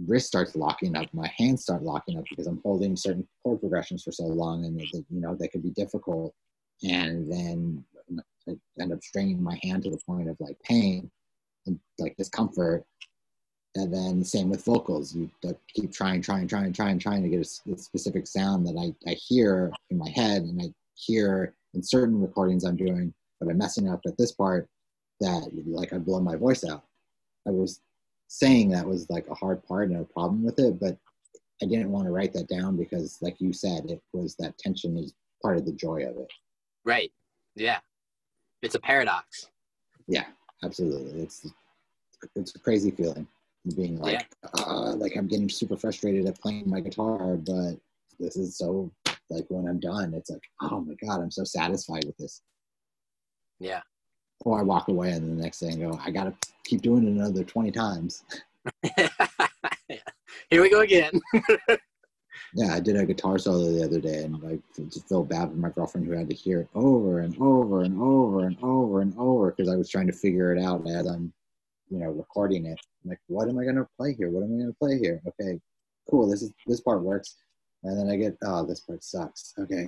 [0.07, 1.07] wrist starts locking up.
[1.13, 4.81] My hands start locking up because i'm holding certain chord progressions for so long and
[4.81, 6.33] you know they can be difficult.
[6.83, 7.83] And then
[8.49, 11.09] I end up straining my hand to the point of like pain
[11.65, 12.83] and like discomfort.
[13.75, 15.15] And then same with vocals.
[15.15, 15.31] You
[15.73, 19.13] keep trying trying trying trying trying to get a, a, specific sound that I, I
[19.13, 23.89] hear in my head and i hear in certain recordings i'm doing but i'm messing
[23.89, 24.67] up at this part
[25.19, 26.83] that like i blow my voice out
[27.47, 27.81] i was
[28.27, 30.97] saying that was like a hard part and a problem with it but
[31.61, 34.97] i didn't want to write that down because like you said it was that tension
[34.97, 36.31] is part of the joy of it.
[36.85, 37.11] Right.
[37.55, 37.79] Yeah.
[38.63, 39.49] It's a paradox.
[40.07, 40.25] Yeah
[40.63, 41.21] absolutely.
[41.21, 41.45] It's
[42.35, 43.27] it's a crazy feeling
[43.75, 44.63] being like yeah.
[44.65, 47.75] uh, like i'm getting super frustrated at playing my guitar but
[48.19, 48.91] this is so
[49.29, 52.41] like when i'm done it's like oh my god i'm so satisfied with this.
[53.59, 53.81] Yeah
[54.45, 56.33] or i walk away and the next day I go i gotta
[56.63, 58.23] keep doing it another 20 times.
[60.49, 61.11] Here we go again.
[62.55, 65.55] Yeah i did a guitar solo the other day and i just felt bad for
[65.55, 69.15] my girlfriend who had to hear it over and over and over and over and
[69.17, 71.33] over because i was trying to figure it out as i'm
[71.89, 72.79] you know recording it.
[73.03, 74.29] I'm like what am i going to play here?
[74.29, 75.21] What am i going to play here?
[75.27, 75.59] Okay
[76.09, 77.37] cool this is this part works.
[77.83, 79.53] And then i get oh this part sucks.
[79.59, 79.87] Okay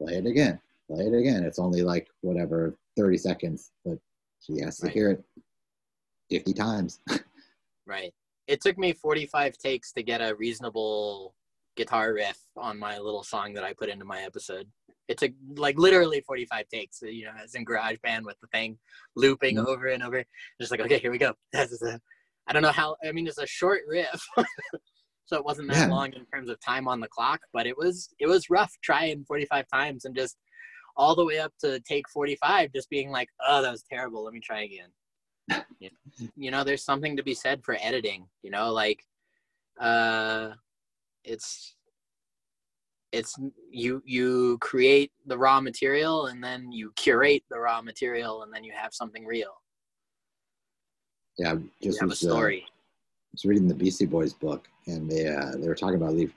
[0.00, 0.60] play it again
[0.90, 1.44] play it again.
[1.44, 3.98] It's only like whatever 30 seconds but
[4.40, 4.94] she has to right.
[4.94, 5.24] hear it
[6.30, 7.00] 50 times
[7.86, 8.12] right
[8.46, 11.34] it took me 45 takes to get a reasonable
[11.76, 14.66] guitar riff on my little song that i put into my episode
[15.10, 18.78] it took like literally 45 takes, you know, as in GarageBand with the thing
[19.16, 19.66] looping mm-hmm.
[19.66, 20.24] over and over.
[20.60, 21.34] Just like, okay, here we go.
[21.54, 24.24] I don't know how, I mean, it's a short riff.
[25.24, 25.94] so it wasn't that yeah.
[25.94, 29.24] long in terms of time on the clock, but it was, it was rough trying
[29.24, 30.36] 45 times and just
[30.96, 34.24] all the way up to take 45, just being like, oh, that was terrible.
[34.24, 35.64] Let me try again.
[36.36, 39.04] you, know, there's something to be said for editing, you know, like,
[39.80, 40.50] uh,
[41.24, 41.74] it's
[43.12, 43.34] it's
[43.70, 48.62] you you create the raw material and then you curate the raw material and then
[48.62, 49.60] you have something real
[51.36, 54.32] yeah just you have was, a uh, story uh, I was reading the Beastie Boys
[54.32, 56.30] book and they uh, they were talking about Lee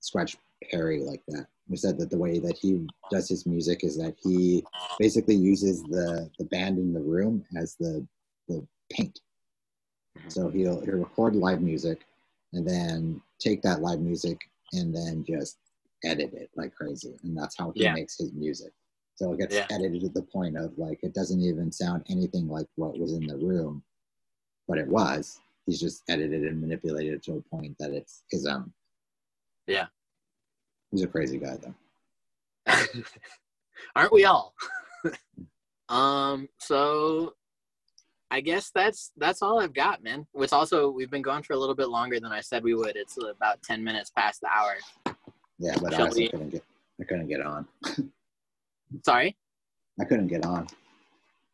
[0.00, 0.36] Scratch
[0.70, 1.46] Perry like that.
[1.68, 4.64] He said that the way that he does his music is that he
[4.98, 8.06] basically uses the the band in the room as the
[8.48, 9.20] the paint.
[10.18, 10.28] Mm-hmm.
[10.30, 12.06] So he'll he'll record live music
[12.52, 14.40] and then take that live music
[14.72, 15.58] and then just
[16.04, 17.92] edit it like crazy, and that's how he yeah.
[17.92, 18.72] makes his music.
[19.16, 19.66] So it gets yeah.
[19.70, 23.26] edited to the point of like it doesn't even sound anything like what was in
[23.26, 23.82] the room,
[24.66, 25.40] but it was.
[25.66, 28.72] He's just edited and manipulated it to a point that it's his own.
[29.66, 29.86] Yeah.
[30.90, 31.74] He's a crazy guy though.
[33.96, 34.54] Aren't we all?
[35.88, 37.34] um, so
[38.30, 40.26] I guess that's that's all I've got, man.
[40.34, 42.96] It's also we've been going for a little bit longer than I said we would.
[42.96, 44.74] It's about ten minutes past the hour.
[45.58, 46.64] Yeah, but I couldn't get
[47.00, 47.66] I couldn't get on.
[49.04, 49.36] Sorry?
[50.00, 50.66] I couldn't get on.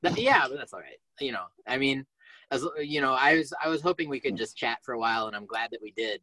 [0.03, 0.99] That, yeah, but that's all right.
[1.21, 2.05] You know, I mean,
[2.51, 5.27] as you know, I was I was hoping we could just chat for a while,
[5.27, 6.21] and I'm glad that we did.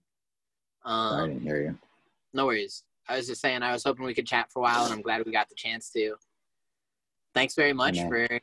[0.83, 1.77] Um, Sorry, I didn't hear you.
[2.33, 2.83] No worries.
[3.11, 5.01] I was just saying I was hoping we could chat for a while, and I'm
[5.01, 6.15] glad we got the chance to.
[7.33, 8.39] Thanks very much hey, for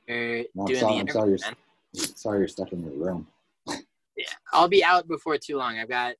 [0.54, 1.38] no, doing sorry, the interview.
[1.38, 1.56] Sorry,
[1.94, 3.26] you're, sorry you're stuck in your room.
[3.68, 5.78] yeah, I'll be out before too long.
[5.78, 6.16] I've got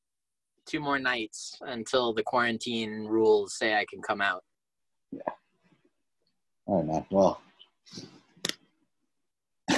[0.65, 4.43] two more nights until the quarantine rules say I can come out.
[5.13, 5.21] Yeah.
[6.67, 7.07] All right, man.
[7.11, 7.41] Well,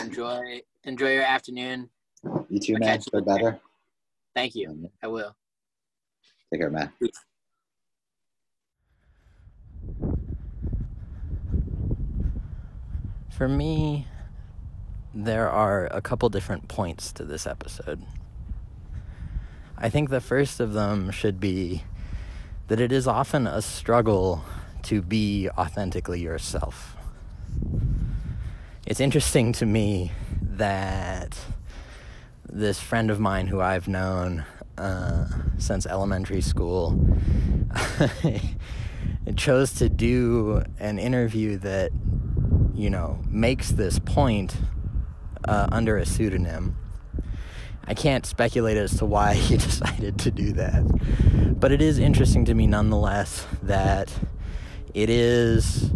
[0.01, 1.91] enjoy enjoy your afternoon.
[2.49, 3.01] You too, I'll man.
[3.01, 3.61] Feel better.
[4.37, 4.91] Thank you.
[5.03, 5.35] I will.
[6.53, 6.93] Take care, man.
[13.41, 14.07] For me,
[15.15, 18.03] there are a couple different points to this episode.
[19.79, 21.85] I think the first of them should be
[22.69, 24.45] that it is often a struggle
[24.83, 26.99] to be authentically yourself.
[28.87, 30.13] It's interesting to me
[30.43, 31.39] that
[32.47, 34.45] this friend of mine who I've known
[34.77, 37.17] uh, since elementary school
[39.37, 41.91] chose to do an interview that,
[42.81, 44.57] you know, makes this point
[45.47, 46.77] uh, under a pseudonym
[47.91, 51.59] I can't speculate as to why he decided to do that.
[51.59, 54.13] But it is interesting to me nonetheless that
[54.95, 55.91] it is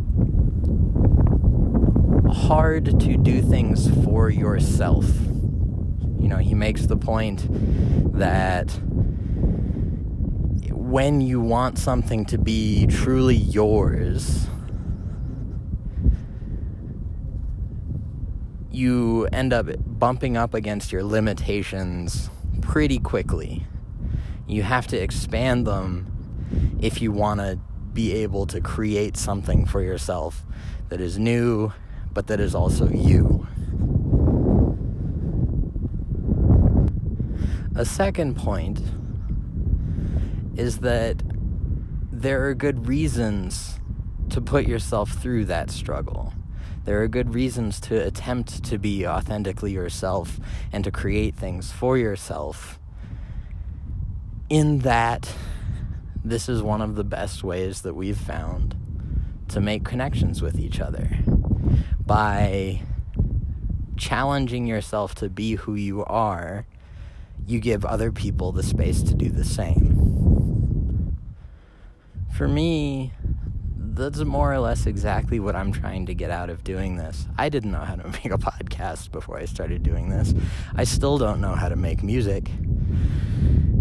[2.32, 5.06] hard to do things for yourself.
[6.18, 7.46] You know, he makes the point
[8.18, 8.76] that
[10.72, 14.48] when you want something to be truly yours,
[18.74, 22.28] you end up bumping up against your limitations
[22.60, 23.66] pretty quickly.
[24.46, 27.58] You have to expand them if you want to
[27.92, 30.44] be able to create something for yourself
[30.88, 31.72] that is new,
[32.12, 33.46] but that is also you.
[37.76, 38.80] A second point
[40.56, 41.22] is that
[42.12, 43.80] there are good reasons
[44.30, 46.32] to put yourself through that struggle.
[46.84, 50.38] There are good reasons to attempt to be authentically yourself
[50.72, 52.78] and to create things for yourself.
[54.50, 55.34] In that,
[56.24, 58.76] this is one of the best ways that we've found
[59.48, 61.18] to make connections with each other
[62.06, 62.82] by
[63.96, 66.66] challenging yourself to be who you are,
[67.46, 71.16] you give other people the space to do the same.
[72.36, 73.12] For me,
[73.94, 77.26] that's more or less exactly what I'm trying to get out of doing this.
[77.38, 80.34] I didn't know how to make a podcast before I started doing this.
[80.74, 82.50] I still don't know how to make music.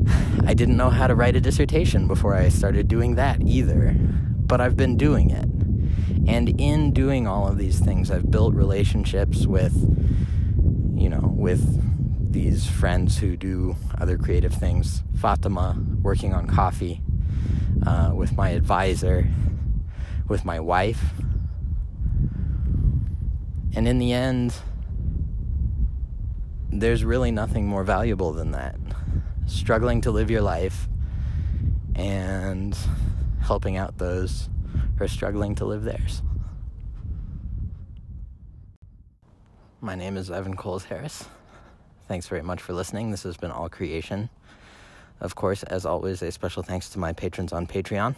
[0.45, 3.95] I didn't know how to write a dissertation before I started doing that either.
[3.97, 5.49] But I've been doing it.
[6.27, 9.73] And in doing all of these things, I've built relationships with,
[10.95, 11.81] you know, with
[12.31, 15.03] these friends who do other creative things.
[15.15, 17.01] Fatima, working on coffee,
[17.85, 19.27] uh, with my advisor,
[20.27, 21.03] with my wife.
[23.75, 24.53] And in the end,
[26.71, 28.75] there's really nothing more valuable than that.
[29.45, 30.87] Struggling to live your life
[31.95, 32.77] and
[33.41, 34.49] helping out those
[34.97, 36.21] who are struggling to live theirs.
[39.81, 41.25] My name is Evan Coles Harris.
[42.07, 43.11] Thanks very much for listening.
[43.11, 44.29] This has been All Creation.
[45.19, 48.15] Of course, as always, a special thanks to my patrons on Patreon.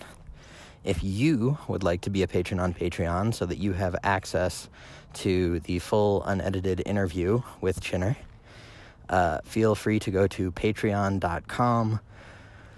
[0.86, 4.70] If you would like to be a patron on Patreon so that you have access
[5.14, 8.16] to the full unedited interview with Chiner,
[9.10, 12.00] uh, feel free to go to patreon.com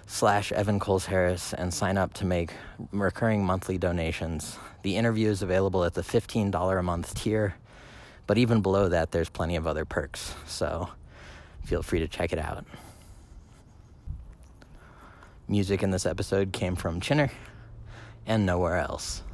[0.06, 2.50] slash Evan Coles Harris and sign up to make
[2.92, 4.56] recurring monthly donations.
[4.84, 7.56] The interview is available at the $15 a month tier,
[8.26, 10.34] but even below that, there's plenty of other perks.
[10.46, 10.88] So
[11.62, 12.64] feel free to check it out.
[15.46, 17.30] Music in this episode came from Chiner
[18.28, 19.24] and nowhere else.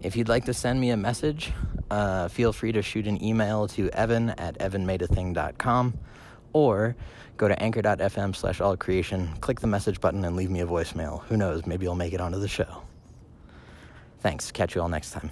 [0.00, 1.52] If you'd like to send me a message,
[1.90, 5.98] uh, feel free to shoot an email to evan at evanmadeathing.com
[6.52, 6.96] or
[7.36, 11.22] go to anchor.fm slash all creation, click the message button, and leave me a voicemail.
[11.24, 12.82] Who knows, maybe I'll make it onto the show.
[14.20, 14.50] Thanks.
[14.50, 15.30] Catch you all next time.